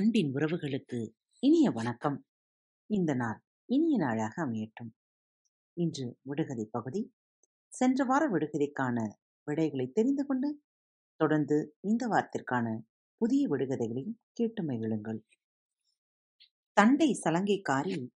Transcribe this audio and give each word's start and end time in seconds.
அன்பின் 0.00 0.34
உறவுகளுக்கு 0.34 1.10
இனிய 1.38 1.70
வணக்கம். 1.70 2.24
இந்த 2.86 3.14
நாள் 3.14 3.42
இனிய 3.64 3.96
நாளாக 3.96 4.46
அமையட்டும். 4.46 4.90
இன்று 5.72 6.18
விடுகதை 6.22 6.68
பகுதி. 6.70 7.14
சென்ற 7.68 8.04
வார 8.04 8.30
விடுகதைக்கான 8.30 9.08
விடைகளை 9.44 9.90
தெரிந்து 9.92 10.26
கொண்டு, 10.26 10.62
தொடர்ந்து 11.16 11.76
இந்த 11.80 12.06
வாரத்திற்கான 12.06 12.78
புதிய 13.16 13.48
விடுகதைகளையும் 13.48 14.18
கேட்டு 14.32 14.62
மகிழுங்கள். 14.62 15.20
தண்டை 16.72 17.20
சலங்கைக்காரி, 17.24 18.08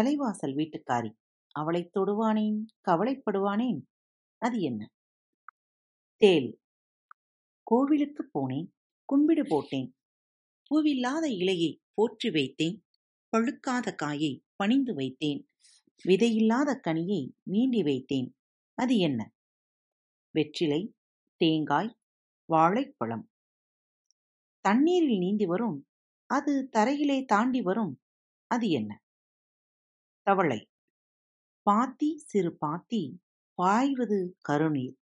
தலைவாசல் 0.00 0.54
வீட்டுக்காரி, 0.54 1.14
அவளைத் 1.50 1.96
தொடுவானேன், 1.96 2.64
கவலைப்படுவானேன், 2.90 3.82
அது 4.38 4.60
என்ன? 4.60 4.90
தேள். 6.16 6.58
கோவிலுக்குப் 7.62 8.38
போனேன், 8.38 8.68
கும்பிடு 9.04 9.44
போட்டேன், 9.48 9.94
பூவில்லாத 10.70 11.24
இலையைப் 11.28 11.80
போற்றி 11.94 12.30
வைத்தேன், 12.30 12.76
பழுக்காத 13.32 13.94
காயை 13.94 14.32
பணிந்து 14.56 14.94
வைத்தேன், 14.94 15.40
விதையில்லாத 16.04 16.70
கனியை 16.86 17.22
நீண்டி 17.42 17.82
வைத்தேன், 17.82 18.28
அது 18.78 18.98
என்ன? 18.98 19.20
வெற்றிலை, 20.34 20.94
தேங்காய், 21.40 21.90
வாழைப்பழம். 22.48 23.30
தண்ணீரில் 24.60 25.18
நீந்தி 25.18 25.46
வரும், 25.46 25.78
அது 26.30 26.68
தரையிலே 26.72 27.24
தாண்டி 27.24 27.60
வரும், 27.62 27.94
அது 28.50 28.68
என்ன? 28.70 29.02
தவளை. 30.22 30.60
பாத்தி 31.66 32.18
சிறு 32.26 32.56
பாத்தி, 32.56 33.02
பாய்வது 33.58 34.36
கருநீர், 34.48 34.96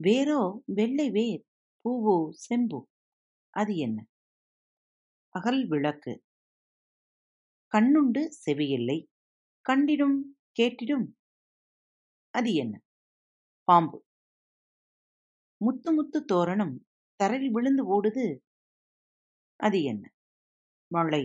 வேரோ 0.00 0.62
வெள்ளை 0.64 1.10
வேர், 1.10 1.42
பூவோ 1.84 2.16
செம்பு, 2.30 2.80
அது 3.54 3.76
என்ன? 3.76 3.98
அகல் 5.38 5.62
விளக்கு. 5.72 6.12
கண்ணுண்டு 7.72 8.22
செவியில்லை, 8.44 8.98
கண்டிடும் 9.66 10.18
கேட்டிடும், 10.58 11.06
அது 12.34 12.50
என்ன? 12.54 12.74
பாம்பு. 13.68 13.98
முத்து 15.60 15.90
முத்து 15.92 16.18
தோரணம் 16.24 16.74
தரையில் 17.20 17.52
விழுந்து 17.56 17.82
ஓடுது, 17.94 18.26
அது 19.60 19.78
என்ன? 19.82 20.04
மழை. 20.90 21.24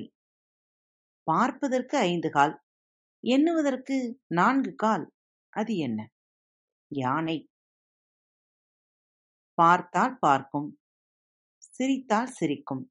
பார்ப்பதற்கு 1.28 1.96
ஐந்து 2.10 2.30
கால், 2.30 2.56
எண்ணுவதற்கு 3.24 3.98
நான்கு 4.40 4.72
கால், 4.76 5.06
அது 5.54 5.74
என்ன? 5.88 6.00
யானை. 6.92 7.38
பார்த்தால் 9.58 10.16
பார்க்கும், 10.20 10.70
சிரித்தால் 11.74 12.34
சிரிக்கும், 12.38 12.84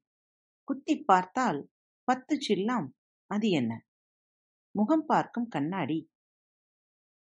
குத்திப் 0.63 1.03
பார்த்தால் 1.05 1.71
பத்துச் 2.07 2.45
சில்லாம், 2.47 2.87
அது 3.27 3.49
என்ன? 3.49 3.85
முகம் 4.71 5.05
பார்க்கும் 5.05 5.47
கண்ணாடி. 5.47 6.09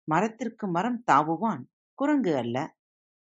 மரத்திற்கு 0.03 0.67
மரம் 0.67 1.03
தாவுவான், 1.11 1.63
குரங்கு 1.93 2.37
அல்ல. 2.37 2.77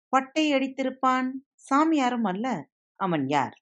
பட்டை 0.09 0.51
அடித்திருப்பான், 0.51 1.31
சாமியாரும் 1.69 2.27
அல்ல, 2.27 2.69
அவன் 2.95 3.27
யார்? 3.27 3.61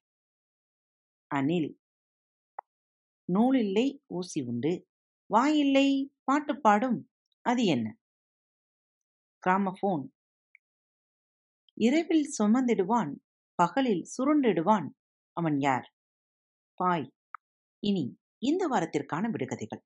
அனில் 1.34 1.78
நூலில்லை 3.32 3.98
ஊசி 4.06 4.42
உண்டு, 4.42 4.88
வாயில்லை 5.26 6.14
பாட்டுப் 6.24 6.62
பாடும், 6.62 7.10
அது 7.40 7.64
என்ன? 7.64 7.96
கிராமபோன். 9.42 10.04
இரவில் 11.74 12.34
சுமந்திடுவான், 12.38 13.12
பகலில் 13.54 14.06
சுருண்டிடுவான், 14.18 14.88
அவன் 15.32 15.60
யார்? 15.60 15.93
பாய். 16.74 17.06
இனி 17.82 18.16
இந்த 18.38 18.68
வாரத்திற்கான 18.68 19.24
விடுகதைகள். 19.30 19.82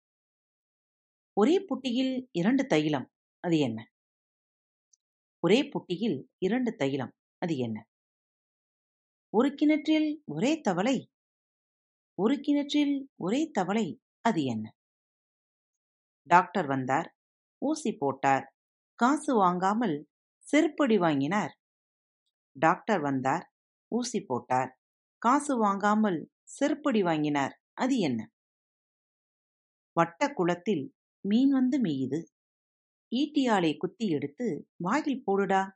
ஒரே 1.32 1.56
புட்டியில் 1.60 2.28
இரண்டு 2.30 2.66
தைலம், 2.66 3.10
அது 3.40 3.58
என்ன? 3.58 3.78
ஒரே 5.40 5.58
புட்டியில் 5.62 6.28
இரண்டு 6.38 6.74
தைலம், 6.74 7.12
அது 7.38 7.56
என்ன? 7.56 7.86
ஒரு 9.30 9.54
கிணற்றில் 9.54 10.22
ஒரே 10.24 10.60
தவளை, 10.60 11.10
ஒரு 12.14 12.40
கிணற்றில் 12.40 13.08
ஒரே 13.16 13.50
தவளை, 13.50 13.86
அது 14.20 14.44
என்ன? 14.44 14.72
டாக்டர் 16.22 16.66
வந்தார், 16.66 17.14
ஊசி 17.58 17.92
போட்டார், 17.92 18.44
காசு 18.94 19.34
வாங்காமல் 19.34 20.08
செருப்படி 20.52 20.98
வாங்கினார். 20.98 21.52
டாக்டர் 22.56 23.00
வந்தார், 23.00 23.44
ஊசி 23.92 24.20
போட்டார், 24.22 24.77
காசு 25.18 25.58
வாங்காமல் 25.58 26.30
செருப்படி 26.60 27.02
வாங்கினார், 27.02 27.60
அது 27.72 27.98
என்ன? 27.98 28.30
வட்ட 29.92 30.32
குளத்தில் 30.32 30.94
மீன் 31.28 31.50
வந்து 31.50 31.80
மேயுது, 31.80 32.24
ஈட்டியாலை 33.16 33.76
குத்தி 33.76 34.08
எடுத்து 34.08 34.68
வாயில் 34.76 35.22
போடுடா. 35.26 35.70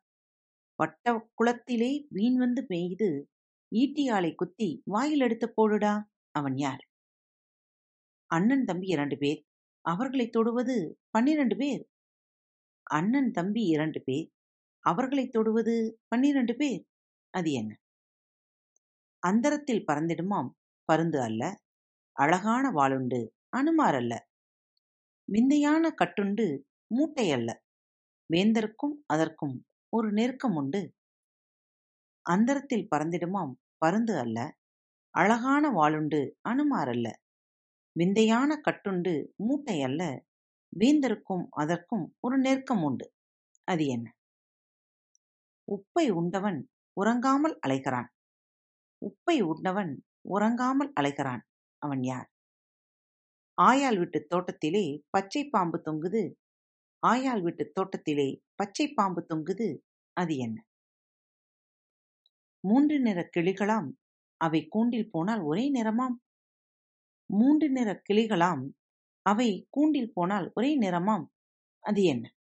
வட்ட 0.76 1.30
குளத்திலே 1.34 2.06
மீன் 2.08 2.36
வந்து 2.36 2.66
மேயுது, 2.69 3.22
ஈட்டியாலை 3.75 4.34
குத்தி 4.34 4.82
வாயில் 4.84 5.20
எடுத்து 5.20 5.54
போடுடா. 5.56 6.03
அவன் 6.30 6.56
யார்? 6.56 6.86
அண்ணன் 8.26 8.64
தம்பி 8.64 8.86
இரண்டு 8.86 9.19
பேர், 9.19 9.44
அவர்களைத் 9.80 10.32
தொடுவது 10.32 10.98
பன்னிரண்டு 11.10 11.56
பேர். 11.56 11.88
அண்ணன் 12.82 13.30
தம்பி 13.30 13.62
இரண்டு 13.64 14.03
பேர், 14.03 14.30
அவர்களைத் 14.80 15.32
தொடுவது 15.32 16.00
பன்னிரண்டு 16.09 16.56
பேர், 16.56 16.84
அது 17.30 17.53
என்ன? 17.53 17.76
அந்தரத்தில் 19.22 19.84
பறந்திடுமாம், 19.87 20.50
பருந்து 20.84 21.22
அல்ல. 21.22 21.43
அழகான 22.16 22.71
வாளுண்டு 22.71 23.21
அனுமார் 23.49 23.94
அல்ல. 23.94 24.15
விந்தையான 25.28 25.94
கட்டுண்டு, 26.03 26.47
மூட்டை 26.87 27.33
அல்ல. 27.33 27.50
வேந்தர்க்கும் 28.31 28.94
அதற்கும் 29.06 29.66
ஒரு 29.93 30.12
நெருக்கம் 30.12 30.55
உண்டு. 30.55 30.83
அந்தரத்தில் 32.27 32.88
பறந்திடுமாம், 32.91 33.53
பருந்து 33.78 34.19
அல்ல. 34.19 34.38
அழகான 35.15 35.71
வாளுண்டு 35.71 36.21
அனுமார் 36.41 36.89
அல்ல. 36.89 37.09
விந்தையான 37.97 38.60
கட்டுண்டு, 38.71 39.15
மூட்டை 39.37 39.83
அல்ல. 39.83 40.03
வேந்தருக்கும் 40.72 41.47
அதற்கும் 41.50 42.15
ஒரு 42.21 42.39
நெருக்கம் 42.39 42.83
உண்டு. 42.83 43.06
அது 43.65 43.87
என்ன? 43.87 44.06
உப்பை 45.69 46.10
உண்டவன் 46.10 46.59
உறங்காமல் 46.97 47.59
அலைகிறான். 47.66 48.09
உப்பை 49.02 49.40
உண்டவன் 49.40 50.04
உறங்காமல் 50.28 50.92
அலைகிறான். 51.00 51.40
அவன் 51.78 52.02
யார்? 52.02 52.30
ஆயாள் 53.62 53.98
வீட்டுத் 53.98 54.28
தோட்டத்திலே 54.28 55.04
பச்சை 55.10 55.48
பாம்பு 55.48 55.82
தொங்குது, 55.84 56.34
ஆயாள் 57.06 57.42
வீட்டுத் 57.42 57.74
தோட்டத்திலே 57.74 58.42
பச்சை 58.54 58.92
பாம்பு 58.92 59.26
தொங்குது, 59.28 59.78
அது 60.12 60.36
என்ன? 60.36 60.66
மூன்று 62.60 63.00
நிற 63.00 63.30
கிளிகளாம், 63.36 63.91
அவை 64.36 64.66
கூண்டில் 64.68 65.10
போனால் 65.10 65.41
ஒரே 65.41 65.72
நிறமாம். 65.72 66.14
மூன்று 67.26 67.70
நிறக் 67.70 68.02
கிளிகளாம், 68.12 68.70
அவை 69.22 69.66
கூண்டில் 69.70 70.12
போனால் 70.14 70.50
ஒரே 70.54 70.80
நிறமாம், 70.80 71.26
அது 71.80 72.02
என்ன? 72.02 72.34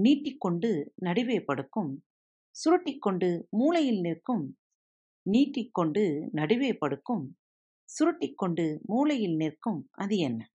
நீட்டிக்கொண்டு 0.00 0.92
நடுவே 0.94 1.40
படுக்கும், 1.40 2.04
சுருட்டிக்கொண்டு 2.50 3.48
மூலையில் 3.50 4.00
நிற்கும். 4.00 4.59
நீட்டிக்கொண்டு 5.22 6.28
நடுவே 6.32 6.72
படுக்கும், 6.72 7.38
சுருட்டிக்கொண்டு 7.88 8.78
மூலையில் 8.82 9.36
நிற்கும், 9.36 9.88
அது 9.90 10.16
என்ன? 10.16 10.50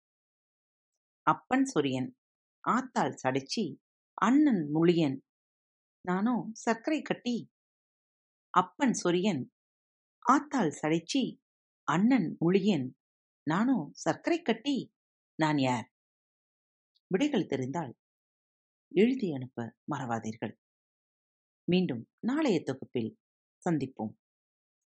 அப்பன் 1.23 1.71
சொரியன், 1.75 2.11
ஆத்தாள் 2.69 3.15
சடைச்சி, 3.23 3.77
அண்ணன் 4.15 4.71
முழியன், 4.75 5.19
நானோ 6.01 6.49
சர்க்கரை 6.53 7.03
கட்டி. 7.03 7.51
அப்பன் 8.51 8.95
சொரியன், 9.05 9.43
ஆத்தாள் 10.33 10.73
சடைச்சி, 10.83 11.41
அண்ணன் 11.85 12.37
முழியன், 12.41 12.91
நானோ 13.51 13.89
சர்க்கரை 13.93 14.43
கட்டி. 14.43 14.95
நான் 15.35 15.59
யார்? 15.59 15.93
விடைகள் 17.07 17.47
தெரிந்தால் 17.47 17.97
எழுதி 18.95 19.33
அனுப்ப 19.33 19.77
மறவாதீர்கள். 19.91 20.55
மீண்டும் 21.65 22.09
நாளைய 22.27 22.63
தொகுப்பில் 22.63 23.19
சந்திப்போம். 23.65 24.13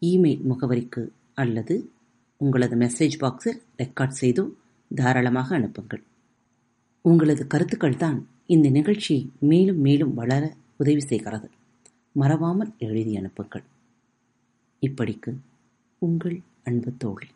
இமெயில் 0.00 0.42
முகவரிக்கு 0.42 1.08
அல்லது 1.34 1.90
உங்களது 2.36 2.76
மெசேஜ் 2.76 3.16
பாக்ஸில் 3.20 3.60
ரெக்கார்ட் 3.78 4.18
செய்து 4.20 4.58
தாராளமாக 4.94 5.54
அனுப்புங்கள். 5.54 6.02
உங்களது 7.00 7.46
கருத்துக்கள் 7.46 7.96
தான் 7.96 8.28
இந்த 8.46 8.68
நிகழ்ச்சியை 8.68 9.30
மேலும் 9.40 9.78
மேலும் 9.78 10.14
வளர 10.14 10.54
உதவி 10.76 11.00
செய்கிறது. 11.00 11.50
மறவாமல் 12.12 12.74
எழுதி 12.78 13.16
அனுப்புங்கள். 13.16 13.64
இப்படிக்கு 14.82 15.36
உங்கள் 15.98 16.40
அன்பு 16.64 16.92
தோழி. 16.98 17.26